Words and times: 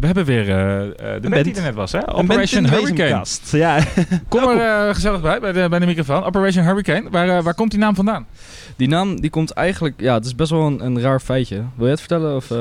We 0.00 0.06
hebben 0.06 0.24
weer 0.24 0.48
uh, 0.48 0.54
de 1.20 1.28
band 1.28 1.44
die 1.44 1.54
er 1.54 1.62
net 1.62 1.74
was, 1.74 1.92
hè? 1.92 2.14
Operation 2.14 2.68
Hurricane. 2.68 3.24
Ja. 3.50 3.80
Kom 4.28 4.42
er 4.48 4.88
uh, 4.88 4.94
gezellig 4.94 5.20
bij, 5.20 5.40
bij 5.40 5.52
de, 5.52 5.68
bij 5.68 5.78
de 5.78 5.86
microfoon. 5.86 6.24
Operation 6.24 6.64
Hurricane, 6.64 7.10
waar, 7.10 7.42
waar 7.42 7.54
komt 7.54 7.70
die 7.70 7.80
naam 7.80 7.94
vandaan? 7.94 8.26
Die 8.76 8.88
naam 8.88 9.20
die 9.20 9.30
komt 9.30 9.50
eigenlijk, 9.50 10.00
ja, 10.00 10.14
het 10.14 10.24
is 10.24 10.34
best 10.34 10.50
wel 10.50 10.66
een, 10.66 10.84
een 10.84 11.00
raar 11.00 11.20
feitje. 11.20 11.56
Wil 11.74 11.84
je 11.84 11.90
het 11.90 12.00
vertellen? 12.00 12.36
Of, 12.36 12.52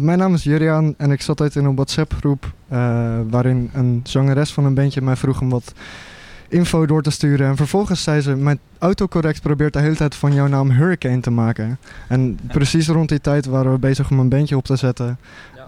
mijn 0.00 0.18
naam 0.18 0.34
is 0.34 0.42
Juriaan 0.42 0.94
en 0.96 1.10
ik 1.10 1.22
zat 1.22 1.40
uit 1.40 1.56
in 1.56 1.64
een 1.64 1.74
WhatsApp 1.74 2.14
groep 2.14 2.52
waarin 3.30 3.70
een 3.74 4.00
zangeres 4.04 4.52
van 4.52 4.64
een 4.64 4.74
bandje 4.74 5.02
mij 5.02 5.16
vroeg 5.16 5.40
om 5.40 5.50
wat 5.50 5.72
info 6.52 6.86
door 6.86 7.02
te 7.02 7.10
sturen. 7.10 7.48
En 7.48 7.56
vervolgens 7.56 8.02
zei 8.02 8.20
ze, 8.20 8.36
mijn 8.36 8.58
autocorrect 8.78 9.42
probeert 9.42 9.72
de 9.72 9.80
hele 9.80 9.96
tijd 9.96 10.14
van 10.14 10.34
jouw 10.34 10.46
naam 10.46 10.70
Hurricane 10.70 11.20
te 11.20 11.30
maken. 11.30 11.78
En 12.08 12.38
precies 12.48 12.88
rond 12.88 13.08
die 13.08 13.20
tijd 13.20 13.46
waren 13.46 13.72
we 13.72 13.78
bezig 13.78 14.10
om 14.10 14.18
een 14.18 14.28
bandje 14.28 14.56
op 14.56 14.64
te 14.64 14.76
zetten. 14.76 15.18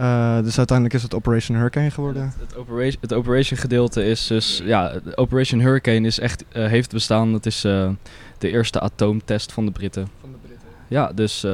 Uh, 0.00 0.38
dus 0.42 0.56
uiteindelijk 0.56 0.96
is 0.96 1.02
het 1.02 1.14
Operation 1.14 1.56
Hurricane 1.56 1.90
geworden. 1.90 2.22
Het, 2.22 2.34
het, 2.40 2.56
operation, 2.56 3.00
het 3.00 3.12
operation 3.12 3.58
gedeelte 3.58 4.04
is 4.04 4.26
dus, 4.26 4.62
ja, 4.64 5.00
Operation 5.14 5.60
Hurricane 5.60 6.06
is 6.06 6.18
echt, 6.18 6.44
uh, 6.52 6.66
heeft 6.66 6.92
bestaan. 6.92 7.32
Het 7.32 7.46
is 7.46 7.64
uh, 7.64 7.90
de 8.38 8.50
eerste 8.50 8.80
atoomtest 8.80 9.52
van 9.52 9.66
de 9.66 9.72
Britten. 9.72 10.08
Van 10.20 10.30
de 10.30 10.38
Britten. 10.46 10.68
Ja, 10.88 11.12
dus 11.12 11.46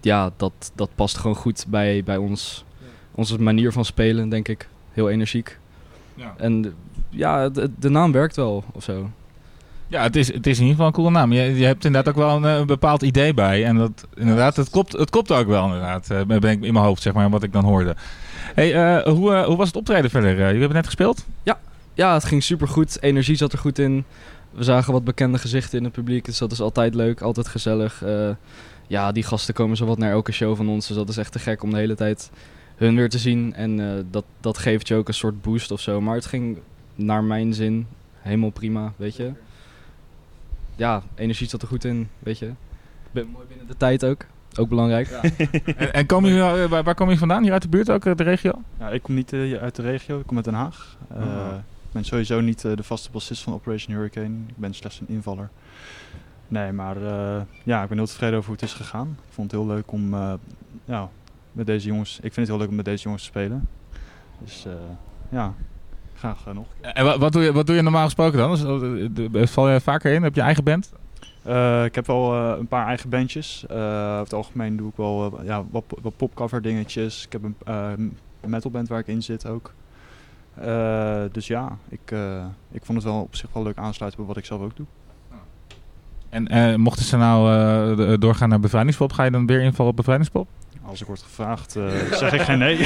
ja, 0.00 0.30
dat, 0.36 0.72
dat 0.74 0.90
past 0.94 1.16
gewoon 1.16 1.36
goed 1.36 1.64
bij, 1.68 2.02
bij 2.04 2.16
ons, 2.16 2.64
ja. 2.78 2.86
onze 3.14 3.40
manier 3.40 3.72
van 3.72 3.84
spelen, 3.84 4.28
denk 4.28 4.48
ik. 4.48 4.68
Heel 4.92 5.10
energiek. 5.10 5.58
Ja. 6.14 6.34
En 6.36 6.74
ja, 7.08 7.48
de, 7.48 7.70
de, 7.78 7.88
naam 7.88 8.12
werkt 8.12 8.36
wel 8.36 8.64
of 8.72 8.82
zo. 8.84 9.10
Ja, 9.86 10.02
het 10.02 10.16
is, 10.16 10.32
het 10.32 10.46
is 10.46 10.58
in 10.58 10.66
ieder 10.66 10.70
geval 10.70 10.86
een 10.86 10.92
coole 10.92 11.10
naam. 11.10 11.32
Je, 11.32 11.58
je 11.58 11.64
hebt 11.64 11.84
inderdaad 11.84 12.14
ook 12.14 12.20
wel 12.20 12.36
een, 12.36 12.42
een, 12.42 12.66
bepaald 12.66 13.02
idee 13.02 13.34
bij. 13.34 13.64
En 13.64 13.76
dat, 13.76 14.06
inderdaad, 14.14 14.56
het 14.56 14.70
klopt, 14.70 14.92
het 14.92 15.10
klopt 15.10 15.32
ook 15.32 15.46
wel 15.46 15.64
inderdaad. 15.64 16.08
Uh, 16.10 16.22
ben 16.22 16.42
ik 16.42 16.62
in 16.62 16.72
mijn 16.72 16.84
hoofd, 16.84 17.02
zeg 17.02 17.12
maar, 17.12 17.30
wat 17.30 17.42
ik 17.42 17.52
dan 17.52 17.64
hoorde. 17.64 17.96
Hey, 18.54 18.98
uh, 18.98 19.02
hoe, 19.12 19.32
uh, 19.32 19.44
hoe 19.44 19.56
was 19.56 19.66
het 19.66 19.76
optreden 19.76 20.10
verder? 20.10 20.30
jullie 20.30 20.58
hebben 20.58 20.72
net 20.72 20.86
gespeeld? 20.86 21.26
Ja. 21.42 21.58
ja, 21.94 22.14
het 22.14 22.24
ging 22.24 22.42
super 22.42 22.68
goed. 22.68 23.02
Energie 23.02 23.36
zat 23.36 23.52
er 23.52 23.58
goed 23.58 23.78
in. 23.78 24.04
We 24.50 24.64
zagen 24.64 24.92
wat 24.92 25.04
bekende 25.04 25.38
gezichten 25.38 25.78
in 25.78 25.84
het 25.84 25.92
publiek. 25.92 26.24
Dus 26.24 26.38
dat 26.38 26.52
is 26.52 26.60
altijd 26.60 26.94
leuk, 26.94 27.20
altijd 27.20 27.48
gezellig. 27.48 28.04
ja, 28.86 29.12
die 29.12 29.22
gasten 29.22 29.54
komen 29.54 29.76
zo 29.76 29.86
wat 29.86 29.98
naar 29.98 30.10
elke 30.10 30.32
show 30.32 30.56
van 30.56 30.68
ons. 30.68 30.86
Dus 30.86 30.96
dat 30.96 31.08
is 31.08 31.16
echt 31.16 31.32
te 31.32 31.38
gek 31.38 31.62
om 31.62 31.70
de 31.70 31.76
hele 31.76 31.94
tijd 31.94 32.30
hun 32.76 32.96
weer 32.96 33.08
te 33.08 33.18
zien. 33.18 33.54
En 33.54 34.06
dat, 34.10 34.24
dat 34.40 34.58
geeft 34.58 34.88
je 34.88 34.94
ook 34.94 35.08
een 35.08 35.14
soort 35.14 35.42
boost 35.42 35.70
of 35.70 35.80
zo. 35.80 36.00
Maar 36.00 36.14
het 36.14 36.26
ging 36.26 36.58
naar 36.94 37.24
mijn 37.24 37.54
zin 37.54 37.86
helemaal 38.20 38.50
prima, 38.50 38.92
weet 38.96 39.16
je. 39.16 39.32
Ja, 40.76 41.02
energie 41.14 41.48
zat 41.48 41.62
er 41.62 41.68
goed 41.68 41.84
in, 41.84 42.08
weet 42.18 42.38
je. 42.38 42.50
Ben 43.10 43.26
mooi 43.26 43.46
binnen 43.46 43.66
de 43.66 43.76
tijd 43.76 44.04
ook. 44.04 44.26
Ook 44.56 44.68
belangrijk. 44.68 45.08
Ja. 45.08 45.22
en, 45.76 45.92
en 45.92 46.06
kom 46.06 46.26
je, 46.26 46.40
eh, 46.40 46.70
waar, 46.70 46.82
waar 46.82 46.94
kom 46.94 47.10
je 47.10 47.18
vandaan? 47.18 47.42
Hier 47.42 47.52
uit 47.52 47.62
de 47.62 47.68
buurt 47.68 47.90
ook, 47.90 48.04
eh, 48.04 48.16
de 48.16 48.22
regio? 48.22 48.52
Ja, 48.78 48.88
ik 48.88 49.02
kom 49.02 49.14
niet 49.14 49.32
uh, 49.32 49.62
uit 49.62 49.76
de 49.76 49.82
regio, 49.82 50.18
ik 50.18 50.26
kom 50.26 50.36
uit 50.36 50.44
Den 50.44 50.54
Haag. 50.54 50.96
Uh, 51.12 51.22
oh. 51.22 51.54
Ik 51.86 51.92
ben 51.98 52.04
sowieso 52.04 52.40
niet 52.40 52.60
de 52.60 52.82
vaste 52.82 53.10
bassist 53.10 53.42
van 53.42 53.52
Operation 53.52 53.96
Hurricane. 53.96 54.34
Ik 54.48 54.56
ben 54.56 54.74
slechts 54.74 55.00
een 55.00 55.08
invaller. 55.08 55.48
Nee, 56.48 56.72
maar 56.72 56.96
ja, 57.62 57.82
ik 57.82 57.88
ben 57.88 57.98
heel 57.98 58.06
tevreden 58.06 58.36
over 58.36 58.50
hoe 58.50 58.60
het 58.60 58.68
is 58.68 58.74
gegaan. 58.74 59.16
Ik 59.26 59.32
vond 59.34 59.50
het 59.50 59.60
heel 59.60 59.70
leuk 59.70 59.92
om 59.92 60.14
ja, 60.84 61.08
met 61.52 61.66
deze 61.66 61.86
jongens... 61.86 62.16
Ik 62.16 62.32
vind 62.32 62.36
het 62.36 62.48
heel 62.48 62.58
leuk 62.58 62.68
om 62.68 62.74
met 62.74 62.84
deze 62.84 63.02
jongens 63.02 63.22
te 63.22 63.28
spelen. 63.28 63.68
Dus 64.38 64.66
ja, 65.28 65.54
graag 66.22 66.46
uh, 66.48 66.54
nog. 66.54 66.66
En 66.80 67.18
wat, 67.18 67.32
doe 67.32 67.42
je, 67.42 67.52
wat 67.52 67.66
doe 67.66 67.76
je 67.76 67.82
normaal 67.82 68.04
gesproken 68.04 68.38
dan? 68.38 68.50
Dus, 69.30 69.50
val 69.50 69.68
je 69.68 69.80
vaker 69.80 70.12
in? 70.12 70.22
Heb 70.22 70.34
je 70.34 70.40
eigen 70.40 70.64
band? 70.64 70.92
Uh, 71.46 71.84
ik 71.84 71.94
heb 71.94 72.06
wel 72.06 72.34
uh, 72.34 72.58
een 72.58 72.66
paar 72.66 72.86
eigen 72.86 73.08
bandjes. 73.08 73.64
Uh, 73.70 74.16
op 74.18 74.24
het 74.24 74.32
algemeen 74.32 74.76
doe 74.76 74.88
ik 74.88 74.96
wel 74.96 75.40
ja, 75.44 75.64
wat, 75.70 75.84
wat 76.02 76.16
popcover 76.16 76.62
dingetjes. 76.62 77.24
Ik 77.24 77.32
heb 77.32 77.42
een 77.64 78.16
metalband 78.46 78.88
waar 78.88 78.98
ik 78.98 79.06
in 79.06 79.22
zit 79.22 79.46
ook. 79.46 79.72
dus 81.32 81.46
ja, 81.46 81.76
ik, 81.88 82.14
ik 82.70 82.84
vond 82.84 83.02
het 83.02 83.12
wel 83.12 83.20
op 83.20 83.36
zich 83.36 83.48
wel 83.52 83.62
leuk 83.62 83.76
aansluiten 83.76 84.20
bij 84.20 84.28
wat 84.28 84.36
ik 84.36 84.44
zelf 84.44 84.60
ook 84.60 84.76
doe. 84.76 84.86
En 86.28 86.80
mochten 86.80 87.04
ze 87.04 87.16
nou 87.16 88.18
doorgaan 88.18 88.48
naar 88.48 88.60
bevrijdingspop, 88.60 89.12
ga 89.12 89.24
je 89.24 89.30
dan 89.30 89.46
weer 89.46 89.60
invallen 89.60 89.90
op 89.90 89.96
bevrijdingspop? 89.96 90.48
Als 90.86 91.00
ik 91.00 91.06
word 91.06 91.22
gevraagd, 91.22 91.72
zeg 92.20 92.32
ik 92.32 92.40
geen 92.40 92.58
nee. 92.58 92.76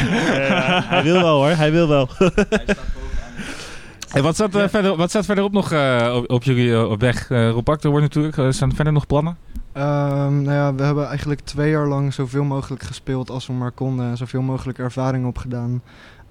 hij 0.94 1.02
wil 1.02 1.14
wel 1.22 1.36
hoor, 1.36 1.56
hij 1.56 1.72
wil 1.72 1.88
wel. 1.88 2.08
hij 2.18 2.34
staat 2.34 2.76
Hey, 4.12 4.22
wat, 4.22 4.34
staat, 4.34 4.54
uh, 4.54 4.68
verder, 4.68 4.96
wat 4.96 5.08
staat 5.08 5.24
verderop 5.24 5.52
nog 5.52 5.72
uh, 5.72 6.12
op, 6.16 6.30
op, 6.30 6.42
jullie 6.42 6.68
uh, 6.68 6.90
op 6.90 7.00
weg? 7.00 7.30
Uh, 7.30 7.46
er 7.46 7.90
wordt 7.90 8.00
natuurlijk, 8.00 8.54
staan 8.54 8.74
verder 8.74 8.92
nog 8.92 9.06
plannen? 9.06 9.36
Um, 9.76 10.42
nou 10.42 10.52
ja, 10.52 10.74
we 10.74 10.82
hebben 10.82 11.06
eigenlijk 11.06 11.40
twee 11.40 11.70
jaar 11.70 11.86
lang 11.86 12.14
zoveel 12.14 12.44
mogelijk 12.44 12.82
gespeeld 12.82 13.30
als 13.30 13.46
we 13.46 13.52
maar 13.52 13.70
konden. 13.70 14.06
En 14.06 14.16
zoveel 14.16 14.42
mogelijk 14.42 14.78
ervaring 14.78 15.26
opgedaan. 15.26 15.82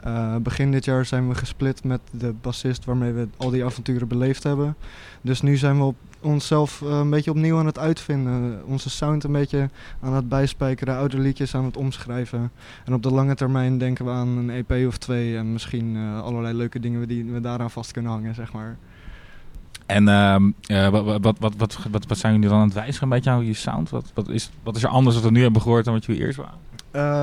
Uh, 0.07 0.35
begin 0.35 0.72
dit 0.72 0.85
jaar 0.85 1.06
zijn 1.06 1.28
we 1.29 1.35
gesplit 1.35 1.84
met 1.84 2.01
de 2.11 2.34
bassist 2.41 2.85
waarmee 2.85 3.11
we 3.11 3.28
al 3.38 3.50
die 3.50 3.66
avonturen 3.66 4.07
beleefd 4.07 4.44
hebben. 4.44 4.75
Dus 5.22 5.41
nu 5.41 5.57
zijn 5.57 5.78
we 5.78 5.84
op 5.84 5.95
onszelf 6.22 6.81
uh, 6.81 6.89
een 6.89 7.09
beetje 7.09 7.31
opnieuw 7.31 7.57
aan 7.57 7.66
het 7.66 7.79
uitvinden. 7.79 8.61
Onze 8.66 8.89
sound 8.89 9.23
een 9.23 9.31
beetje 9.31 9.69
aan 10.01 10.13
het 10.13 10.29
bijspijkeren, 10.29 10.97
oude 10.97 11.19
liedjes 11.19 11.55
aan 11.55 11.66
het 11.66 11.78
omschrijven. 11.78 12.51
En 12.85 12.94
op 12.94 13.03
de 13.03 13.11
lange 13.11 13.35
termijn 13.35 13.78
denken 13.78 14.05
we 14.05 14.11
aan 14.11 14.28
een 14.28 14.50
EP 14.50 14.88
of 14.88 14.97
twee 14.97 15.38
en 15.38 15.51
misschien 15.51 15.95
uh, 15.95 16.22
allerlei 16.22 16.53
leuke 16.57 16.79
dingen 16.79 17.07
die 17.07 17.25
we 17.25 17.41
daaraan 17.41 17.72
vast 17.72 17.91
kunnen 17.91 18.11
hangen, 18.11 18.35
zeg 18.35 18.53
maar. 18.53 18.78
En 19.85 20.07
uh, 20.68 20.90
wat, 20.90 21.22
wat, 21.22 21.38
wat, 21.40 21.53
wat, 21.57 21.78
wat, 21.91 22.06
wat 22.07 22.18
zijn 22.18 22.34
jullie 22.34 22.50
dan 22.50 22.57
aan 22.57 22.66
het 22.66 22.73
wijzigen 22.73 23.03
een 23.03 23.09
beetje 23.09 23.46
je 23.46 23.53
sound? 23.53 23.90
Wat, 23.90 24.12
wat, 24.13 24.29
is, 24.29 24.51
wat 24.63 24.75
is 24.75 24.84
er 24.84 24.90
anders 24.90 25.16
wat 25.16 25.25
we 25.25 25.31
nu 25.31 25.41
hebben 25.41 25.62
gehoord 25.62 25.85
dan 25.85 25.94
wat 25.94 26.06
jullie 26.06 26.22
eerst 26.22 26.38
waren? 26.38 26.59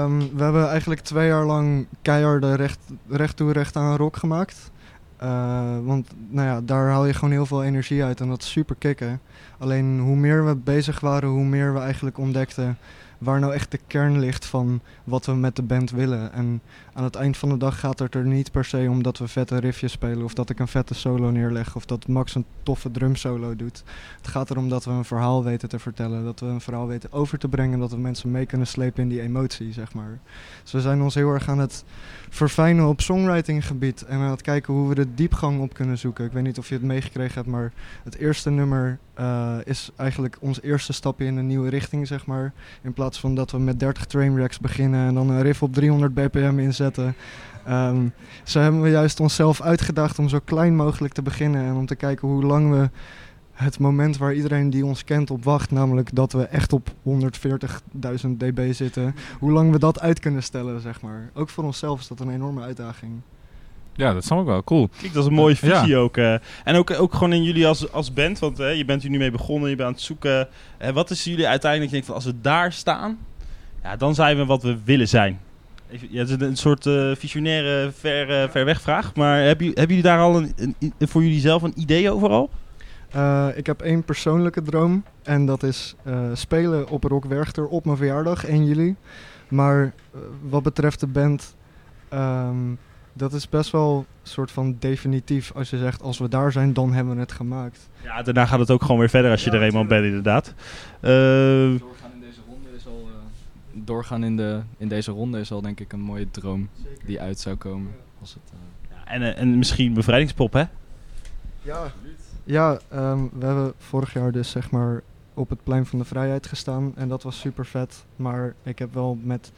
Um, 0.05 0.37
we 0.37 0.43
hebben 0.43 0.69
eigenlijk 0.69 1.01
twee 1.01 1.27
jaar 1.29 1.45
lang 1.45 1.87
keiharde 2.03 2.55
recht, 2.55 2.79
recht 3.09 3.37
toe 3.37 3.53
recht 3.53 3.77
aan 3.77 3.97
rock 3.97 4.17
gemaakt. 4.17 4.71
Uh, 5.23 5.79
want 5.85 6.09
nou 6.29 6.49
ja, 6.49 6.61
daar 6.61 6.89
haal 6.89 7.07
je 7.07 7.15
gewoon 7.15 7.31
heel 7.31 7.47
veel 7.47 7.65
energie 7.65 8.05
uit 8.05 8.21
en 8.21 8.29
dat 8.29 8.43
is 8.43 8.51
super 8.51 8.77
kicken. 8.79 9.21
Alleen 9.59 10.01
hoe 10.01 10.17
meer 10.17 10.47
we 10.47 10.55
bezig 10.55 11.01
waren, 11.01 11.29
hoe 11.29 11.45
meer 11.45 11.75
we 11.75 11.81
eigenlijk 11.81 12.19
ontdekten 12.19 12.79
waar 13.23 13.41
nou 13.41 13.53
echt 13.53 13.71
de 13.71 13.79
kern 13.87 14.19
ligt 14.19 14.45
van 14.45 14.81
wat 15.05 15.27
we 15.27 15.35
met 15.35 15.57
de 15.57 15.63
band 15.63 15.91
willen. 15.91 16.33
En 16.33 16.63
aan 16.93 17.05
het 17.05 17.15
eind 17.15 17.37
van 17.37 17.49
de 17.49 17.57
dag 17.57 17.81
gaat 17.81 17.99
het 17.99 18.15
er 18.15 18.25
niet 18.25 18.51
per 18.51 18.65
se 18.65 18.87
om 18.91 19.03
dat 19.03 19.19
we 19.19 19.29
vette 19.29 19.59
riffjes 19.59 19.93
spelen 19.93 20.25
of 20.25 20.35
dat 20.35 20.51
ik 20.51 20.59
een 20.59 20.69
vette 20.69 20.95
solo 20.95 21.31
neerleg 21.31 21.77
of 21.77 21.85
dat 21.85 22.09
Max 22.09 22.35
een 22.35 22.45
toffe 22.63 22.91
drum 22.91 23.17
solo 23.17 23.57
doet. 23.57 23.83
Het 24.17 24.29
gaat 24.29 24.51
erom 24.51 24.69
dat 24.69 24.85
we 24.85 24.91
een 24.91 25.05
verhaal 25.05 25.45
weten 25.45 25.69
te 25.69 25.79
vertellen, 25.79 26.25
dat 26.25 26.41
we 26.41 26.47
een 26.47 26.61
verhaal 26.61 26.87
weten 26.87 27.13
over 27.13 27.39
te 27.39 27.49
brengen, 27.49 27.79
dat 27.79 27.91
we 27.91 27.99
mensen 27.99 28.31
mee 28.31 28.47
kunnen 28.47 28.67
slepen 28.67 29.03
in 29.03 29.09
die 29.09 29.21
emotie, 29.21 29.73
zeg 29.73 29.95
maar. 29.95 30.19
Dus 30.63 30.73
we 30.73 30.81
zijn 30.81 31.03
ons 31.03 31.15
heel 31.15 31.31
erg 31.31 31.49
aan 31.49 31.59
het 31.59 31.85
verfijnen 32.29 32.89
op 32.89 33.01
songwriting 33.01 33.67
gebied 33.67 34.03
en 34.03 34.19
aan 34.19 34.31
het 34.31 34.43
kijken 34.43 34.75
hoe 34.75 34.89
we 34.89 34.95
de 34.95 35.15
diepgang 35.15 35.61
op 35.61 35.75
kunnen 35.75 35.99
zoeken. 35.99 36.25
Ik 36.25 36.33
weet 36.33 36.43
niet 36.43 36.59
of 36.59 36.69
je 36.69 36.75
het 36.75 36.83
meegekregen 36.83 37.35
hebt, 37.35 37.47
maar 37.47 37.73
het 38.05 38.17
eerste 38.17 38.51
nummer 38.51 38.99
uh, 39.21 39.57
is 39.65 39.91
eigenlijk 39.97 40.37
ons 40.41 40.63
eerste 40.63 40.93
stapje 40.93 41.25
in 41.27 41.37
een 41.37 41.47
nieuwe 41.47 41.69
richting, 41.69 42.07
zeg 42.07 42.27
maar. 42.27 42.53
In 42.83 42.93
plaats 42.93 43.12
van 43.19 43.35
dat 43.35 43.51
we 43.51 43.59
met 43.59 43.81
30 43.81 44.05
trainwrecks 44.05 44.59
beginnen 44.59 45.07
en 45.07 45.15
dan 45.15 45.31
een 45.31 45.43
riff 45.43 45.63
op 45.63 45.75
300 45.75 46.15
bpm 46.15 46.59
inzetten. 46.59 47.15
Um, 47.69 48.13
zo 48.45 48.61
hebben 48.61 48.83
we 48.83 48.89
juist 48.89 49.21
onszelf 49.21 49.61
uitgedacht 49.61 50.19
om 50.19 50.29
zo 50.29 50.39
klein 50.45 50.77
mogelijk 50.77 51.15
te 51.15 51.23
beginnen 51.23 51.65
en 51.65 51.75
om 51.75 51.87
te 51.87 51.97
kijken 51.97 52.29
hoe 52.29 52.45
lang 52.45 52.71
we 52.71 52.91
het 53.53 53.79
moment 53.79 54.17
waar 54.17 54.35
iedereen 54.35 54.71
die 54.71 54.87
ons 54.87 55.05
kent 55.05 55.31
op 55.31 55.45
wacht, 55.45 55.71
namelijk 55.71 56.15
dat 56.15 56.33
we 56.33 56.43
echt 56.43 56.73
op 56.73 56.89
140.000 56.89 58.29
dB 58.37 58.73
zitten, 58.73 59.15
hoe 59.39 59.53
lang 59.53 59.73
we 59.73 59.79
dat 59.79 60.01
uit 60.01 60.21
kunnen 60.21 60.43
stellen, 60.43 60.81
zeg 60.81 61.01
maar. 61.01 61.31
Ook 61.35 61.49
voor 61.49 61.65
onszelf 61.65 62.01
is 62.01 62.09
dat 62.09 62.21
een 62.21 62.31
enorme 62.31 62.63
uitdaging. 62.63 63.13
Ja, 63.95 64.13
dat 64.13 64.25
snap 64.25 64.41
ik 64.41 64.47
wel. 64.47 64.65
Cool. 64.65 64.89
Kijk, 65.01 65.13
dat 65.13 65.23
is 65.23 65.29
een 65.29 65.35
mooie 65.35 65.57
visie 65.57 65.87
ja. 65.87 65.99
ook. 65.99 66.17
Uh. 66.17 66.35
En 66.65 66.77
ook, 66.77 66.91
ook 66.91 67.13
gewoon 67.13 67.33
in 67.33 67.43
jullie 67.43 67.67
als, 67.67 67.93
als 67.93 68.13
band, 68.13 68.39
want 68.39 68.61
uh, 68.61 68.77
je 68.77 68.85
bent 68.85 69.03
hier 69.03 69.11
nu 69.11 69.19
mee 69.19 69.31
begonnen, 69.31 69.71
je 69.71 69.77
bent 69.77 69.89
aan 69.89 69.95
het 69.95 70.03
zoeken. 70.03 70.49
Uh, 70.83 70.89
wat 70.89 71.11
is 71.11 71.25
jullie 71.25 71.49
uiteindelijk, 71.49 71.93
denk 71.93 72.05
van 72.05 72.15
als 72.15 72.25
we 72.25 72.41
daar 72.41 72.73
staan, 72.73 73.19
ja, 73.83 73.97
dan 73.97 74.15
zijn 74.15 74.37
we 74.37 74.45
wat 74.45 74.63
we 74.63 74.79
willen 74.85 75.09
zijn. 75.09 75.41
Even, 75.91 76.09
ja, 76.11 76.19
het 76.19 76.29
is 76.29 76.49
een 76.49 76.57
soort 76.57 76.89
visionaire 77.19 77.91
ver, 77.99 78.51
ver 78.51 78.65
weg 78.65 78.81
vraag, 78.81 79.15
maar 79.15 79.43
hebben, 79.43 79.67
hebben 79.67 79.87
jullie 79.97 80.03
daar 80.03 80.19
al 80.21 80.37
een, 80.37 80.75
een, 80.79 81.09
voor 81.09 81.23
jullie 81.23 81.41
zelf 81.41 81.63
een 81.63 81.81
idee 81.81 82.11
overal? 82.11 82.51
ik 83.55 83.67
heb 83.67 83.81
één 83.81 84.05
persoonlijke 84.05 84.63
droom 84.63 85.05
en 85.23 85.47
dat 85.47 85.63
is 85.63 85.95
spelen 86.33 86.89
op 86.89 87.05
Rock 87.05 87.25
Werchter 87.25 87.67
op 87.67 87.85
mijn 87.85 87.97
verjaardag 87.97 88.45
1 88.45 88.65
juli. 88.67 88.97
Maar 89.49 89.93
wat 90.49 90.63
betreft 90.63 91.01
de 91.01 91.07
band... 91.07 91.55
Um, 92.13 92.79
dat 93.13 93.33
is 93.33 93.49
best 93.49 93.71
wel 93.71 94.07
een 94.23 94.29
soort 94.29 94.51
van 94.51 94.77
definitief. 94.79 95.53
Als 95.55 95.71
je 95.71 95.79
zegt, 95.79 96.03
als 96.03 96.19
we 96.19 96.29
daar 96.29 96.53
zijn, 96.53 96.73
dan 96.73 96.93
hebben 96.93 97.15
we 97.15 97.21
het 97.21 97.33
gemaakt. 97.33 97.89
Ja, 98.03 98.23
daarna 98.23 98.47
gaat 98.47 98.59
het 98.59 98.71
ook 98.71 98.83
gewoon 98.83 98.99
weer 98.99 99.09
verder 99.09 99.31
als 99.31 99.45
je 99.45 99.51
er 99.51 99.63
eenmaal 99.63 99.87
bent, 99.87 100.05
inderdaad. 100.05 100.55
Uh, 101.01 101.11
doorgaan 101.81 102.13
in 102.13 102.21
deze 102.21 102.41
ronde 102.49 102.69
is 102.77 102.87
al, 102.87 103.09
uh, 103.09 103.85
doorgaan 103.85 104.25
in, 104.25 104.37
de, 104.37 104.61
in 104.77 104.89
deze 104.89 105.11
ronde 105.11 105.41
is 105.41 105.53
al 105.53 105.61
denk 105.61 105.81
ik 105.81 105.93
een 105.93 106.01
mooie 106.01 106.31
droom 106.31 106.69
die 107.05 107.21
uit 107.21 107.41
zou 107.41 107.57
komen. 107.57 107.91
Als 108.21 108.35
het, 108.35 108.53
uh... 108.53 108.97
ja, 108.97 109.13
en, 109.13 109.37
en 109.37 109.59
misschien 109.59 109.95
bevrijdingspop, 109.95 110.53
hè? 110.53 110.65
Ja, 111.63 111.93
ja 112.45 112.79
um, 112.93 113.31
we 113.39 113.47
hebben 113.47 113.73
vorig 113.79 114.13
jaar 114.13 114.33
dus 114.33 114.51
zeg 114.51 114.71
maar 114.71 115.03
op 115.35 115.49
het 115.49 115.63
plein 115.63 115.87
van 115.87 115.99
de 115.99 116.05
vrijheid 116.05 116.47
gestaan. 116.47 116.93
En 116.97 117.09
dat 117.09 117.23
was 117.23 117.41
super 117.41 117.67
vet. 117.67 118.05
Maar 118.17 118.55
ik 118.63 118.79
heb 118.79 118.95
wel 118.95 119.19
met 119.23 119.53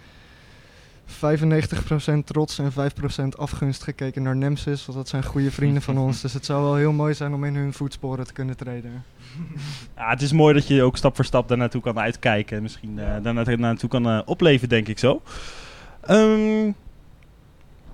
95% 1.08 2.24
trots 2.24 2.58
en 2.58 2.72
5% 2.72 3.28
afgunst 3.38 3.82
gekeken 3.82 4.22
naar 4.22 4.36
Nemesis. 4.36 4.86
Want 4.86 4.98
dat 4.98 5.08
zijn 5.08 5.24
goede 5.24 5.50
vrienden 5.50 5.82
van 5.82 5.98
ons. 5.98 6.20
Dus 6.20 6.32
het 6.32 6.44
zou 6.44 6.62
wel 6.62 6.74
heel 6.74 6.92
mooi 6.92 7.14
zijn 7.14 7.34
om 7.34 7.44
in 7.44 7.54
hun 7.56 7.72
voetsporen 7.72 8.26
te 8.26 8.32
kunnen 8.32 8.56
treden. 8.56 8.92
Ja, 9.96 10.10
het 10.10 10.22
is 10.22 10.32
mooi 10.32 10.54
dat 10.54 10.66
je 10.68 10.82
ook 10.82 10.96
stap 10.96 11.16
voor 11.16 11.24
stap 11.24 11.48
daar 11.48 11.58
naartoe 11.58 11.80
kan 11.82 11.98
uitkijken. 11.98 12.56
En 12.56 12.62
misschien 12.62 12.98
eh 12.98 13.22
daar 13.22 13.34
naartoe- 13.34 13.56
naartoe 13.56 13.88
kan 13.88 14.08
eh, 14.08 14.20
opleven, 14.24 14.68
denk 14.68 14.88
ik 14.88 14.98
zo. 14.98 15.22
Ehm, 16.00 16.70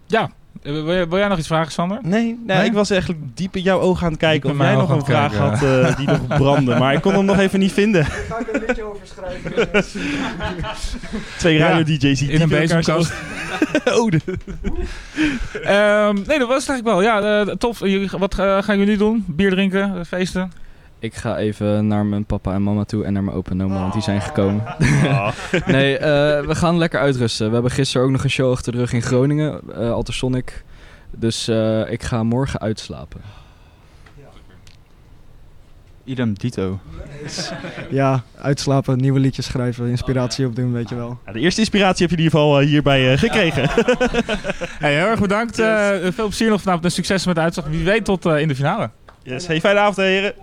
Ja, 0.07 0.31
wil, 0.63 0.87
jij- 0.87 1.09
wil 1.09 1.19
jij 1.19 1.29
nog 1.29 1.39
iets 1.39 1.47
vragen, 1.47 1.73
Sander? 1.73 1.99
nee, 2.03 2.39
nee, 2.47 2.57
Nee? 2.57 2.67
ik 2.67 2.73
was 2.73 2.91
eigenlijk 2.91 3.21
diep 3.35 3.57
in 3.57 3.63
jouw 3.63 3.81
ogen 3.81 4.05
aan 4.07 4.11
het 4.13 4.21
kijken 4.21 4.51
Diep 4.51 4.61
of 4.61 4.67
jij 4.67 4.75
nog 4.75 4.91
een 4.91 5.05
vraag 5.05 5.37
had 5.37 5.63
eh, 5.63 5.97
die 5.97 6.07
nog 6.07 6.27
brandde. 6.27 6.79
Maar 6.79 6.95
ik 6.95 7.01
kon 7.01 7.15
hem 7.15 7.25
nog 7.25 7.39
even 7.39 7.59
niet 7.59 7.73
vinden. 7.73 8.05
Ga 8.31 8.39
ik 8.39 8.49
een 8.53 8.63
liedje 8.67 8.83
over 8.83 9.07
schrijven? 9.07 9.85
Twee 11.39 11.55
Ja, 11.59 11.69
radio-dj's 11.71 12.19
die 12.19 12.31
In 12.31 12.41
een 12.41 12.49
diep 12.49 12.59
elkaar 12.59 12.79
bezemkast. 12.79 13.13
zo- 13.85 13.99
oh, 14.03 14.11
de- 14.11 14.21
Ehm, 15.63 16.15
nee, 16.27 16.39
dat 16.39 16.49
was 16.49 16.67
het 16.67 16.69
eigenlijk 16.69 16.85
wel. 16.85 17.03
Ja, 17.03 17.41
eh, 17.41 17.47
tof. 17.55 17.79
Wat 18.19 18.39
eh, 18.39 18.63
gaan 18.63 18.79
jullie 18.79 18.97
doen? 18.97 19.25
Bier 19.27 19.51
drinken? 19.51 19.83
eh, 19.99 20.05
feesten? 20.07 20.53
Ik 21.01 21.15
ga 21.15 21.37
even 21.37 21.87
naar 21.87 22.07
mijn 22.07 22.25
papa 22.25 22.55
en 22.55 22.63
mama 22.63 22.85
toe 22.85 23.05
en 23.05 23.13
naar 23.13 23.25
mijn 23.25 23.37
opa 23.37 23.51
en 23.51 23.63
oma, 23.63 23.81
want 23.81 23.93
die 23.93 24.03
zijn 24.03 24.21
gekomen. 24.21 24.67
Ah. 24.67 25.33
nee, 25.67 25.99
eh, 25.99 26.47
we 26.47 26.55
gaan 26.55 26.79
lekker 26.79 27.01
uitrusten. 27.01 27.47
We 27.47 27.53
hebben 27.53 27.71
gisteren 27.71 28.07
ook 28.07 28.13
nog 28.13 28.25
een 28.25 28.31
show 28.31 28.53
achter 28.53 28.73
de 28.73 28.79
rug 28.79 28.93
in 28.93 29.03
Groningen, 29.03 29.61
eh 29.75 29.93
Altersonic. 29.93 30.65
Dus 31.11 31.49
eh, 31.49 31.91
ik 31.91 32.03
ga 32.03 32.23
morgen 32.23 32.61
uitslapen. 32.61 33.21
Idem 36.05 36.35
dito. 36.35 36.79
Ja, 37.91 38.23
uitslapen, 38.39 38.99
nieuwe 38.99 39.21
liedjes 39.21 39.47
schrijven, 39.47 39.89
inspiratie 39.89 40.47
opdoen, 40.47 40.73
weet 40.73 40.89
je 40.89 40.95
wel. 40.95 41.19
Ja, 41.27 41.33
de 41.33 41.39
eerste 41.39 41.61
inspiratie 41.61 42.07
heb 42.07 42.11
je 42.11 42.17
in 42.17 42.23
ieder 42.23 42.41
geval 42.41 42.59
hierbij 42.59 43.13
eh, 43.13 43.19
gekregen. 43.19 43.71
Hey, 44.81 44.95
heel 44.95 45.07
erg 45.07 45.21
bedankt. 45.21 45.59
Eh, 45.59 45.89
veel 46.01 46.27
plezier 46.27 46.51
nog 46.51 46.61
vanavond 46.61 46.85
en 46.85 46.93
succes 46.93 47.27
met 47.27 47.35
de 47.35 47.41
uitslag. 47.41 47.67
Wie 47.67 47.85
weet 47.85 48.05
tot 48.05 48.27
eh, 48.27 48.41
in 48.41 48.49
de 48.49 48.55
finale. 48.55 48.91
Yes. 49.23 49.47
Hey, 49.47 49.61
fijne 49.61 49.79
avond, 49.79 49.97
heren. 49.97 50.35